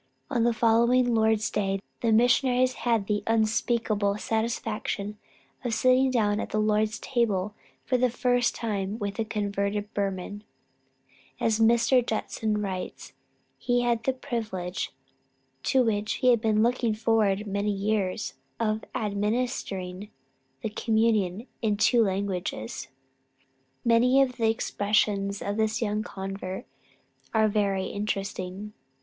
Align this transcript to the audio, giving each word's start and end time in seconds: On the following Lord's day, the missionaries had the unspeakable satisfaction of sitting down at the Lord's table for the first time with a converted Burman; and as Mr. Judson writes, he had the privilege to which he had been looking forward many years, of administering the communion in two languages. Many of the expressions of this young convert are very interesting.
On 0.31 0.45
the 0.45 0.51
following 0.51 1.13
Lord's 1.13 1.51
day, 1.51 1.77
the 1.99 2.11
missionaries 2.11 2.73
had 2.89 3.05
the 3.05 3.21
unspeakable 3.27 4.17
satisfaction 4.17 5.19
of 5.63 5.75
sitting 5.75 6.09
down 6.09 6.39
at 6.39 6.49
the 6.49 6.57
Lord's 6.59 6.97
table 6.97 7.53
for 7.85 7.99
the 7.99 8.09
first 8.09 8.55
time 8.55 8.97
with 8.97 9.19
a 9.19 9.23
converted 9.25 9.93
Burman; 9.93 10.43
and 11.39 11.47
as 11.47 11.59
Mr. 11.59 12.03
Judson 12.03 12.61
writes, 12.63 13.13
he 13.59 13.81
had 13.83 14.03
the 14.03 14.13
privilege 14.13 14.91
to 15.61 15.83
which 15.83 16.13
he 16.13 16.29
had 16.29 16.41
been 16.41 16.63
looking 16.63 16.95
forward 16.95 17.45
many 17.45 17.69
years, 17.71 18.33
of 18.59 18.83
administering 18.95 20.09
the 20.63 20.69
communion 20.71 21.45
in 21.61 21.77
two 21.77 22.03
languages. 22.03 22.87
Many 23.85 24.19
of 24.23 24.37
the 24.37 24.49
expressions 24.49 25.43
of 25.43 25.57
this 25.57 25.79
young 25.79 26.01
convert 26.01 26.65
are 27.35 27.47
very 27.47 27.85
interesting. 27.85 28.73